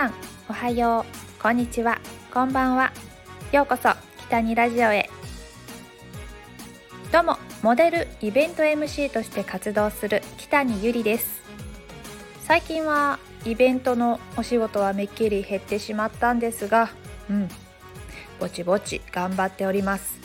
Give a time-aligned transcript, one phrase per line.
[0.00, 0.14] さん
[0.48, 1.04] おはよ
[1.38, 1.42] う。
[1.42, 2.00] こんにちは。
[2.32, 2.90] こんばんは。
[3.52, 3.90] ようこそ
[4.28, 5.10] 北にラジオへ。
[7.12, 11.42] どうもモデルイベント MC として活動する北にゆりです。
[12.44, 16.88] 最近はイベントのお仕事はめっきり減ってしまったんですが
[17.28, 17.48] うん。
[18.38, 20.18] ぼちぼち頑張っております。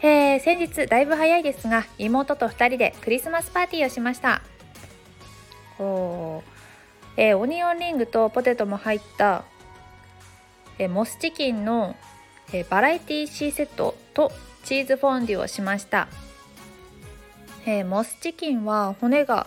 [0.00, 4.40] えー、先日だいぶ早いですが妹と2人でクリスマスパーティーをしました。
[5.78, 6.55] おー。
[7.16, 9.44] えー、オニオンリングとポテトも入った、
[10.78, 11.96] えー、モスチキンの、
[12.52, 14.32] えー、バラエティ C セットと
[14.64, 16.08] チーズフォンデュをしました、
[17.66, 19.46] えモスチキンは骨が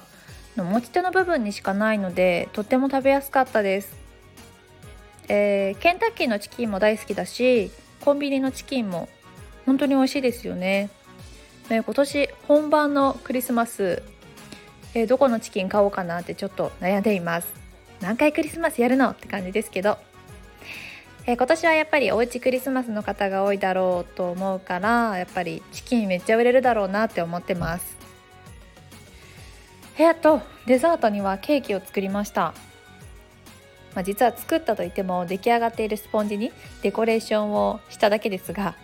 [0.55, 3.93] の持ち手の部分にしかないのでとっても食べやすかったです、
[5.27, 9.09] えケンタッキーのチキンも大好きだしコンビニのチキンも
[9.65, 10.89] 本当に美味しいですよね、
[11.69, 14.01] え今年本番のクリスマス
[14.95, 17.58] えー、どこのチキン買おうかなってちょっと悩んでいます。
[18.02, 19.09] 何回クリスマスやるの？
[19.09, 19.97] って感じですけど、
[21.25, 27.97] えー、今年はやっぱりおうちクリスマスの方が多いだろうと思うからやっぱりチキンめっちゃ売れるだろうなって思ってます。
[29.97, 32.53] 部屋とデザートにはケーキを作りました。
[33.95, 36.52] まあ、実は作ったといっても出来上がっているスポンジに
[36.84, 38.75] デコレーションをしただけですが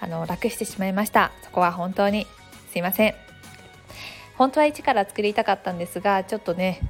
[0.00, 1.32] あの楽してしまいました。
[1.44, 2.26] そこは本当に
[2.72, 3.14] すいません。
[4.36, 6.80] 本当は一から作りたかったんですがちょっとね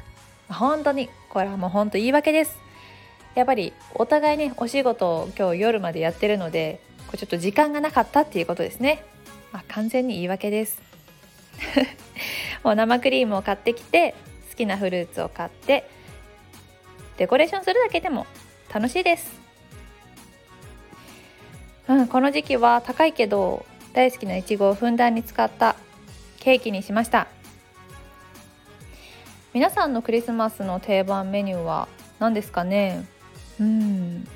[0.48, 2.58] 本当にこれはもう本当言い訳です。
[3.34, 9.05] やっぱりお互いねお仕事を今日夜までやってるのでこれちょっと時間がなかったっていうことですね、
[9.52, 10.80] まあ、完全に言い訳です。
[12.64, 14.14] もう生クリームを買ってきて
[14.50, 15.89] 好きなフルーツを買って
[17.19, 18.27] デコレーションするだけでも
[18.72, 19.41] 楽しいです。
[21.89, 25.77] うんこの時期は高いけど大好きないちごをふんだんに使った
[26.41, 27.28] ケーキにしました。
[29.57, 33.07] 皆さんのクリスマスの定番メニューは何ですかね？
[33.59, 34.29] うん。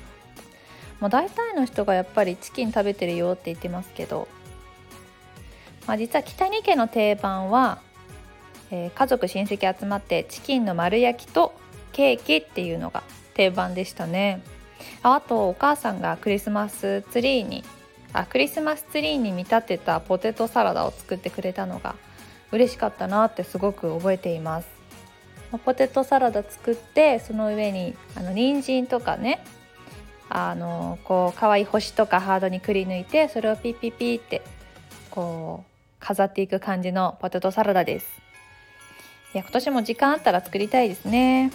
[0.99, 4.27] まあ、大体の人がやっぱりチキン食べてるよって言ってますけど、
[5.85, 7.83] まあ、実は北に家の定番は、
[8.71, 11.53] えー、家族親戚集まってチキンの丸焼きと
[11.91, 13.03] ケーキっていうのが
[13.35, 14.41] 定番でしたね。
[15.03, 17.63] ああとお母さんがクリスマスツリーに
[18.11, 21.93] あクリスマスツリーに見立てたポテトサラダを作ってくれたのが
[22.51, 24.80] 嬉しかったなってすごく覚えています。
[25.59, 29.43] ポテトサラダ作ってその上にあの人参とかね。
[30.33, 34.41] あのこう可愛い星とかハードにくり抜いてそれをピッピッピって
[35.09, 38.21] こう飾っていく感じのポテトサラダです。
[39.33, 41.51] いや今年も時間あったら作りたいですね。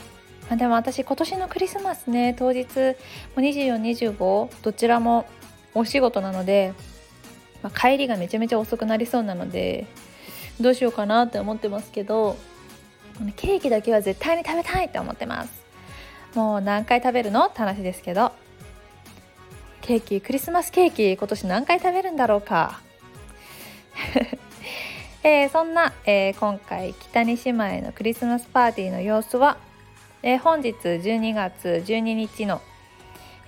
[0.51, 2.67] あでも私今年のクリスマスね当日
[3.37, 5.27] 2425どちらも
[5.75, 6.73] お仕事なので、
[7.63, 9.87] まあ、帰りがめちゃめちゃ遅くなりそうなので
[10.61, 12.37] どうしようかなって思ってますけど
[13.37, 15.51] ケーキだけは絶対に食べたいって思ってます。
[16.35, 18.33] もう何回食べるのって話ですけど。
[19.87, 22.81] ケーキクリスマスケーキ今年何回食べるんだろうか。
[25.23, 29.59] えー、そんな、えー、今回北に姉妹のクリスマスパーティーの様子は、
[30.23, 32.61] えー、本日12月12日の、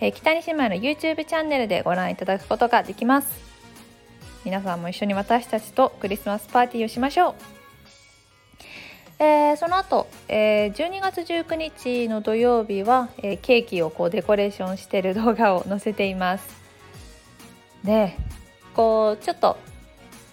[0.00, 3.30] え北に姉妹の YouTube チャンネルでご覧いただくことができます。
[4.44, 7.57] 皆さんも一緒に私たちとクリスマスパーティーをしましょう。
[9.20, 16.48] えー、その後、えー、12月19日の土曜日は、えー、ケーキをこうデコレーションしてる動画を載せています。
[17.84, 18.16] で
[18.74, 19.56] こうちょっと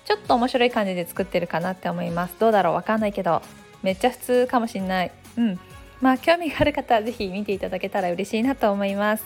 [0.05, 2.35] ちょっと面白い感じで作ってるかなって思います。
[2.39, 2.73] どうだろう？
[2.73, 3.41] わかんないけど
[3.81, 5.11] めっちゃ普通かもしんない。
[5.37, 5.59] うん。
[6.01, 9.23] まあ興味がある方は是非見ていただけたら嬉しいなと思います、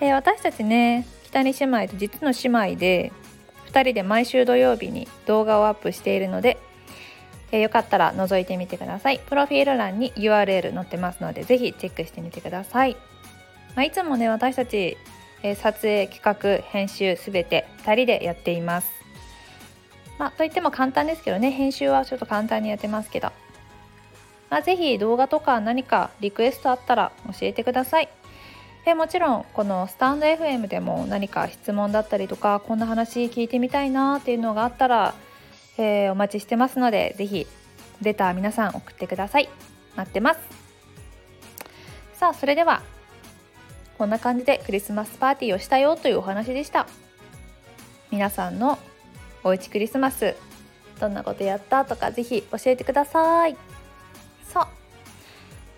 [0.00, 3.12] えー、私たちね北に姉妹と実の姉妹で
[3.70, 6.56] 2人で毎週土曜日に動画をアップしているので
[7.52, 9.20] え、よかったら覗いてみてください。
[9.20, 12.96] プロフィール欄に URL 載ってますのでぜひチェックしてみてください、
[13.74, 14.96] まあ、いつもね私たち、
[15.42, 18.90] え、撮影企画編集すべて2人でやっています。
[20.18, 23.30] まあといっても簡単ですけどね編集はちょっと簡単にやってますけど。
[24.48, 28.08] まあ、ぜひ動画とか何かリクエストあったら教えてください。
[28.88, 35.14] えもちろんこのスタンド FM でも何か質問だったりとかこんな話聞いてみたいなっていうのがあったら
[35.78, 37.46] えー、お待ちしてますので是非
[38.02, 39.48] レター皆さん送ってください。
[39.94, 40.40] 待ってます。
[42.14, 42.82] さあそれでは
[43.98, 46.86] こんな感じでクリスマスパーティーをしたよというお話でした。
[48.10, 48.78] 皆さんの
[49.44, 50.34] おうちクリスマス
[51.00, 53.56] どんなことやったとかぜひ教えてください。
[54.52, 54.66] そう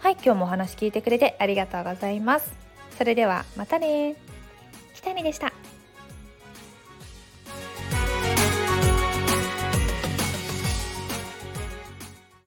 [0.01, 2.53] はい今日もお話聞いてくれてありがとうございます。
[2.97, 4.17] それではまたね
[4.95, 5.53] 北見でした。